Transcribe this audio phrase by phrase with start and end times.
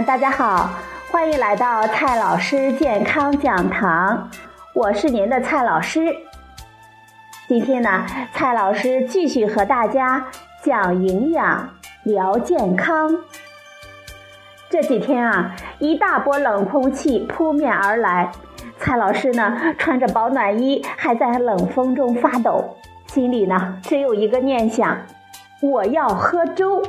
[0.00, 0.70] 大家好，
[1.10, 4.30] 欢迎来到蔡老师健康讲堂，
[4.74, 6.00] 我是您的蔡老师。
[7.46, 10.24] 今天呢，蔡老师继续和大家
[10.64, 11.68] 讲营养、
[12.04, 13.14] 聊健康。
[14.70, 18.32] 这几天啊，一大波冷空气扑面而来，
[18.78, 22.64] 蔡老师呢穿着保暖衣，还在冷风中发抖，
[23.08, 24.96] 心里呢只有一个念想：
[25.60, 26.82] 我要喝粥。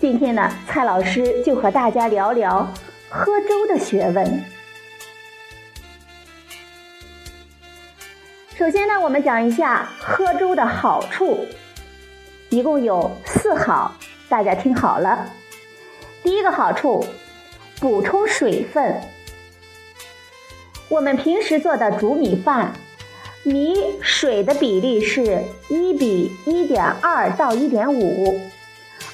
[0.00, 2.72] 今天呢，蔡老师就和大家聊聊
[3.10, 4.44] 喝粥的学问。
[8.56, 11.44] 首先呢，我们讲一下喝粥的好处，
[12.48, 13.96] 一共有四好，
[14.28, 15.30] 大家听好了。
[16.22, 17.04] 第一个好处，
[17.80, 19.00] 补充水分。
[20.88, 22.72] 我们平时做的煮米饭，
[23.42, 28.40] 米水的比例是一比一点二到一点五。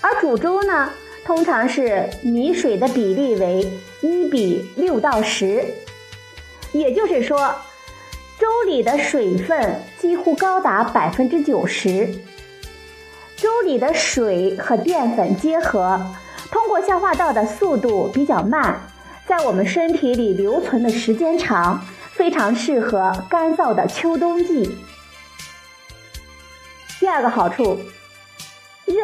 [0.05, 0.91] 而煮粥呢，
[1.25, 5.65] 通常是米水的比例为一比六到十，
[6.73, 7.55] 也就是说，
[8.39, 12.17] 粥里的水分几乎高达百分之九十。
[13.35, 15.99] 粥里的水和淀粉结合，
[16.51, 18.87] 通过消化道的速度比较慢，
[19.27, 21.83] 在我们身体里留存的时间长，
[22.13, 24.77] 非常适合干燥的秋冬季。
[27.01, 27.81] 第二个好处。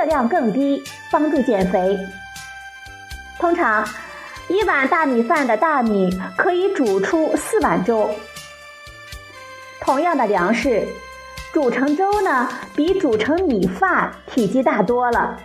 [0.00, 1.98] 热量更低，帮助减肥。
[3.38, 3.86] 通常，
[4.48, 8.08] 一碗大米饭的大米可以煮出四碗粥。
[9.78, 10.88] 同样的粮食，
[11.52, 15.36] 煮成粥呢，比煮成米饭体积大多了，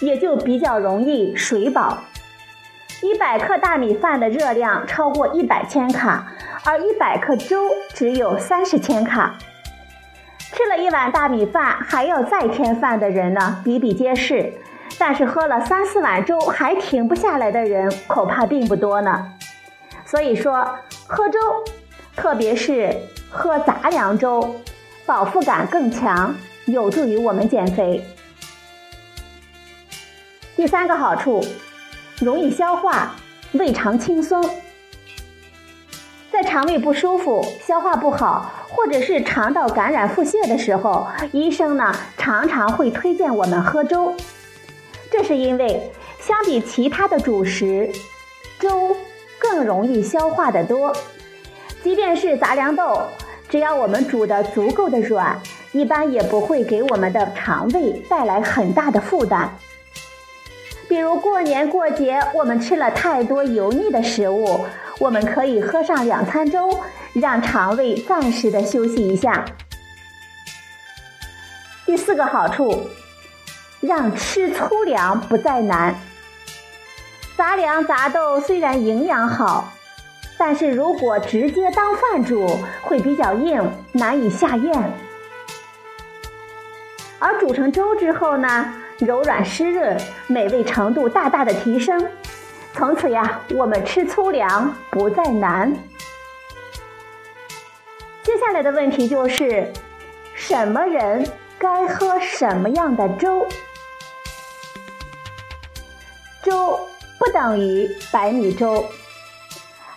[0.00, 2.02] 也就比较容易水饱。
[3.02, 6.26] 一百克大米饭的热量超过一百千卡，
[6.64, 9.36] 而一百克粥只有三十千卡。
[10.62, 14.52] 吃了一碗大米饭还要再添饭的人呢，比比皆是。
[14.96, 19.32] 但是喝了三四碗粥还停不下来的人，恐怕并不多呢。
[20.06, 20.78] 所以说，
[21.08, 21.40] 喝粥，
[22.14, 22.94] 特别是
[23.28, 24.54] 喝杂粮粥，
[25.04, 26.32] 饱腹感更强，
[26.66, 28.04] 有助于我们减肥。
[30.54, 31.44] 第三个好处，
[32.20, 33.16] 容易消化，
[33.52, 34.48] 胃肠轻松。
[36.52, 44.14] 肠胃不舒服、消化不好，或者是肠道感染腹泻的时候，医生呢常常会推荐我们喝粥。
[45.10, 45.90] 这是因为
[46.20, 47.90] 相比其他的主食，
[48.58, 48.94] 粥
[49.38, 50.94] 更容易消化得多。
[51.82, 53.00] 即便是杂粮豆，
[53.48, 55.40] 只要我们煮得足够的软，
[55.72, 59.50] 一般也不会给我们的肠胃带来很大的负担。
[60.86, 64.60] 比如过年过节，我们吃了太多油腻的食物，
[65.02, 66.78] 我们可以喝上两餐粥，
[67.12, 69.44] 让肠胃暂时的休息一下。
[71.84, 72.86] 第四个好处，
[73.80, 75.92] 让吃粗粮不再难。
[77.36, 79.72] 杂粮杂豆虽然营养好，
[80.38, 84.72] 但是如果直接当饭煮，会比较硬，难以下咽。
[87.18, 88.72] 而煮成粥之后呢？
[88.98, 92.06] 柔软湿润，美味程度大大的提升。
[92.74, 95.72] 从此呀，我们吃粗粮不再难。
[98.22, 99.70] 接下来的问题就是，
[100.34, 101.26] 什么人
[101.58, 103.46] 该喝什么样的粥？
[106.42, 106.78] 粥
[107.18, 108.84] 不等于白米粥。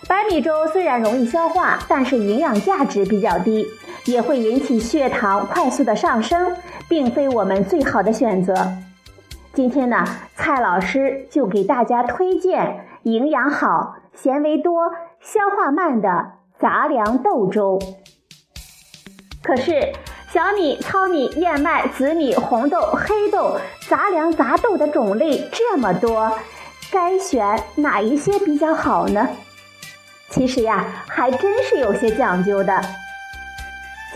[0.06, 3.66] 白米粥虽然容易消化，但是营养价值比较低，
[4.04, 6.56] 也会引起血糖快速的上升，
[6.88, 8.54] 并非我们最好的选择。
[9.56, 17.78] 今天呢，蔡老师就给大家推荐营养好、纤维多、消化慢的杂粮豆粥。
[19.42, 19.94] 可是，
[20.28, 23.56] 小米、糙米、燕麦、紫米、红豆、黑豆、
[23.88, 26.38] 杂粮杂豆的种类这么多，
[26.92, 29.26] 该选哪一些比较好呢？
[30.28, 32.78] 其实呀，还真是有些讲究的。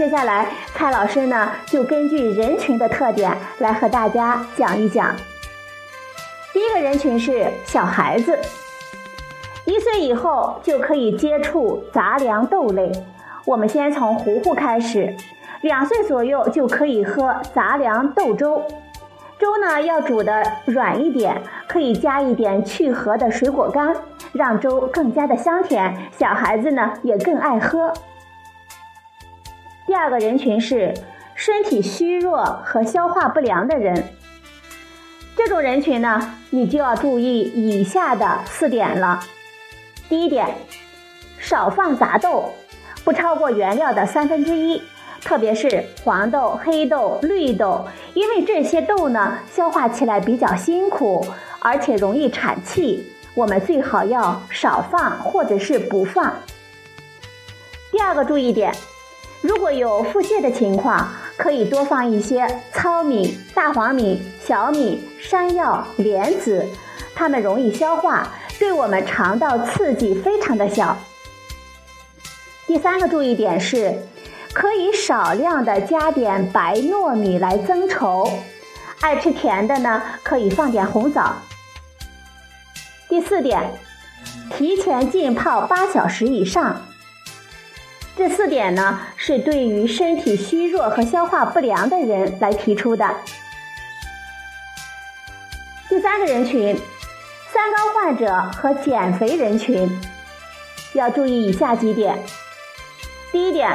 [0.00, 5.14] 接下来，蔡老师呢就根据人群的特点来和大家讲一讲。
[6.54, 8.38] 第一个人群是小孩子，
[9.66, 12.90] 一岁以后就可以接触杂粮豆类。
[13.44, 15.14] 我们先从糊糊开始，
[15.60, 18.64] 两岁左右就可以喝杂粮豆粥。
[19.38, 21.36] 粥呢要煮的软一点，
[21.68, 23.94] 可以加一点去核的水果干，
[24.32, 27.92] 让粥更加的香甜，小孩子呢也更爱喝。
[29.86, 30.94] 第二个人群是
[31.34, 34.08] 身体虚弱和消化不良的人。
[35.36, 39.20] 这种人群呢，你就要注意以下的四点了。
[40.08, 40.54] 第一点，
[41.38, 42.52] 少放杂豆，
[43.04, 44.82] 不超过原料的三分之一，
[45.22, 51.26] 特别是黄豆、黑豆、绿豆，因为这些豆呢，消化起来比较辛苦，
[51.60, 56.34] 而且容易产气，我们最好要少放或者是不放。
[57.90, 58.74] 第二个注意点，
[59.42, 61.08] 如果有腹泻的情况，
[61.38, 66.66] 可以多放一些糙米、大黄米、小米、山药、莲子，
[67.14, 68.28] 它们容易消化，
[68.58, 70.96] 对我们肠道刺激非常的小。
[72.66, 74.02] 第三个注意点是，
[74.52, 78.30] 可以少量的加点白糯米来增稠。
[79.00, 81.34] 爱吃甜的呢，可以放点红枣。
[83.08, 83.72] 第四点，
[84.50, 86.82] 提前浸泡八小时以上。
[88.16, 93.08] 这四点呢，是对于身体虚弱和消化不良的人来提出的。
[95.88, 96.78] 第三个人群，
[97.48, 99.88] 三高患者和减肥人群，
[100.92, 102.18] 要注意以下几点。
[103.32, 103.74] 第一点，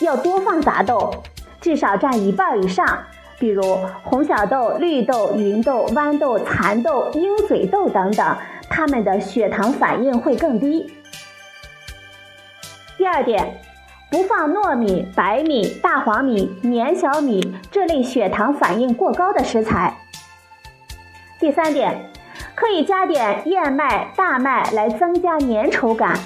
[0.00, 1.22] 要多放杂豆，
[1.60, 3.04] 至少占一半以上，
[3.38, 8.36] 比如红小豆、绿豆、芸豆、豌豆、蚕豆、鹰嘴豆等等，
[8.68, 10.92] 它们的血糖反应会更低。
[13.04, 13.60] 第二点，
[14.10, 19.94] 不放糯米、白米、大黄米、黏小米这类血糖反应过高的食材。
[21.38, 22.10] 第三点，
[22.54, 26.18] 可以加点燕麦、大麦来增加粘稠感。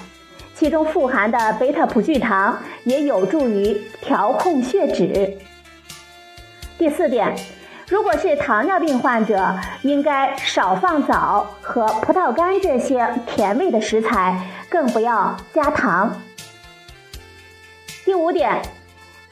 [0.55, 5.37] 其中富含的贝塔葡聚糖也有助于调控血脂。
[6.79, 7.35] 第四点，
[7.89, 16.17] 如果是糖尿病患者，应该少放枣和葡萄干这些甜味的食材，更不要加糖。
[18.09, 18.63] 第五点，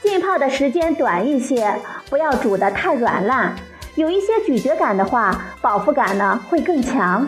[0.03, 1.81] 浸泡的时间短一些，
[2.11, 3.57] 不要煮得太软烂，
[3.95, 7.27] 有一些咀嚼感的话，饱腹感呢会更强。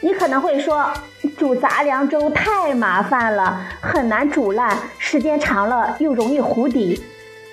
[0.00, 0.90] 你可能会说，
[1.36, 7.04] 煮杂粮粥太麻烦了，很难煮烂，时间长了又容易糊底。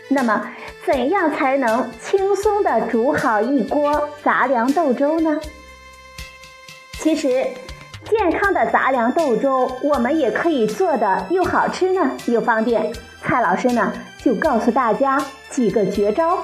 [0.08, 0.50] 那么，
[0.86, 5.42] 怎样才能轻松的煮好一锅杂粮豆粥呢？
[6.94, 7.46] 其实，
[8.06, 12.94] 健康的杂粮豆粥，我们也可以做的又好吃呢，又方便。
[13.24, 13.92] 蔡老师呢，
[14.24, 15.20] 就告诉大家
[15.50, 16.38] 几个绝招。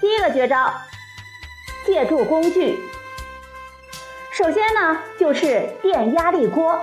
[0.00, 0.72] 第一个绝招，
[1.84, 2.78] 借助工具。
[4.30, 6.78] 首先呢，就是电压力锅，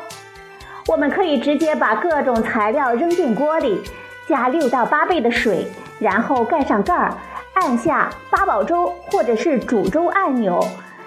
[0.86, 3.82] 我们可以直接把各种材料扔进锅里，
[4.28, 5.66] 加六到八倍的水，
[6.00, 7.18] 然后盖上盖儿，
[7.56, 10.64] 按下八宝粥或者是煮粥按钮，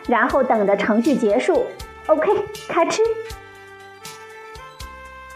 [0.08, 1.66] 然后等着程序结束。
[2.06, 2.32] OK，
[2.69, 3.02] 开吃。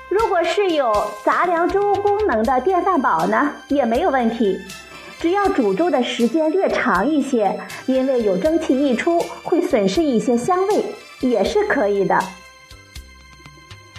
[0.09, 0.93] 如果是有
[1.25, 4.59] 杂粮粥功能的电饭煲呢，也没有问题。
[5.19, 10.85] 只要煮粥的时间略长一些，因为有蒸汽溢出，会损失一些香味，
[11.21, 12.19] 也是可以的。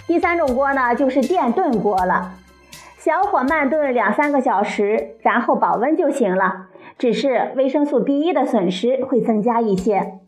[0.06, 2.32] 第三种锅呢，就是电炖锅了，
[2.98, 6.66] 小火慢炖两三个小时，然后保温就行了。
[6.98, 10.18] 只是维生素 B 一的损失会增加一些。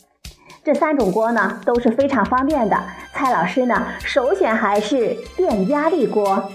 [0.66, 2.76] 这三种锅呢都是非常方便的，
[3.12, 6.50] 蔡老师呢首选还是电压力锅。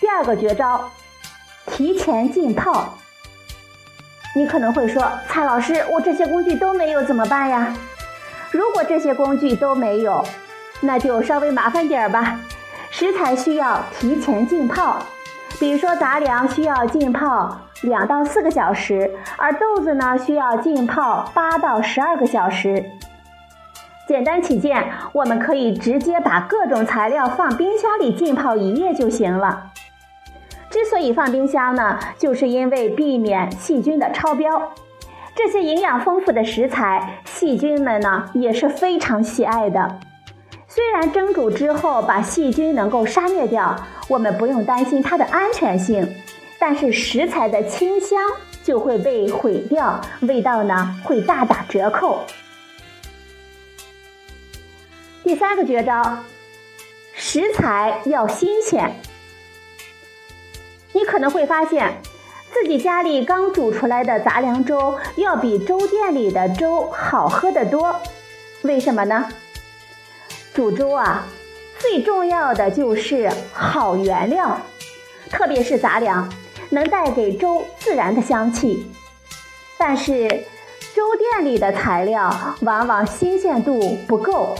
[0.00, 0.90] 第二个绝招。
[1.66, 2.98] 提前浸泡，
[4.34, 7.74] 你可能会说，蔡老师，我这些工具都没有怎么办呀？
[8.50, 10.22] 如果这些工具都没有，
[10.80, 12.38] 那就稍微麻烦点儿吧。
[12.90, 15.04] 食材需要提前浸泡，
[15.60, 22.84] 比如说杂粮需要浸泡两到四个小时，而豆子呢需要浸泡八到十二个小时。
[24.06, 29.70] 简单起见，我们可以直接把各种材料放冰箱里浸泡一夜就行了。
[30.68, 34.72] 之所以放冰箱呢，就是因为避免细菌的超标。
[35.34, 39.98] 这些营养丰富的食材，细菌们呢也是非常喜爱的。
[40.74, 43.76] 虽然蒸煮之后把细菌能够杀灭掉，
[44.08, 46.16] 我们不用担心它的安全性，
[46.58, 48.18] 但是食材的清香
[48.64, 52.24] 就会被毁掉，味道呢会大打折扣。
[55.22, 56.24] 第三个绝招，
[57.12, 58.96] 食材要新鲜。
[60.92, 62.00] 你可能会发现，
[62.52, 67.94] 自己家里刚煮出来的杂粮粥要比粥店里的粥好喝得多。
[68.62, 69.28] 为什么呢？
[70.54, 71.26] 煮粥啊，
[71.80, 74.56] 最重要的就是好原料，
[75.28, 76.32] 特别是杂粮，
[76.70, 78.86] 能带给粥自然的香气。
[79.76, 80.28] 但是，
[80.94, 84.54] 粥店里的材料往往新鲜度不够，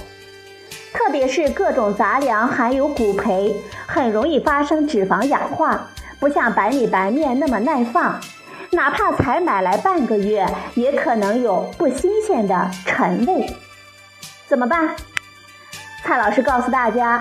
[0.93, 3.55] 特别是各种杂粮含有谷胚，
[3.87, 5.89] 很容易发生脂肪氧化。
[6.19, 8.19] 不像白米白面那么耐放，
[8.73, 13.55] 哪怕才买来半个月，也可能有不新鲜的陈味。
[14.49, 14.97] 怎么办？
[16.05, 17.19] 蔡老师告诉大家，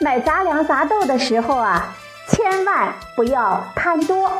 [0.00, 1.94] 买杂粮杂豆的时候啊，
[2.28, 4.32] 千万不要贪多，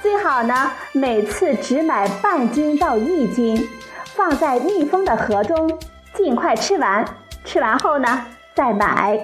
[0.00, 3.68] 最好呢每次只买半斤到一斤，
[4.14, 5.78] 放在密封的盒中，
[6.14, 7.04] 尽快吃完。
[7.44, 8.24] 吃完后呢
[8.54, 9.20] 再买。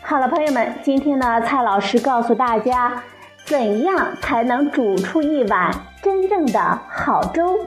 [0.00, 3.02] 好了，朋友们，今天呢蔡老师告诉大家，
[3.44, 7.66] 怎样才能煮出一碗真正的好粥。